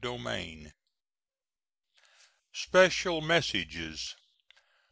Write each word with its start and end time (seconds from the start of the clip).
GRANT. 0.03 0.73
SPECIAL 2.53 3.21
MESSAGES. 3.21 4.15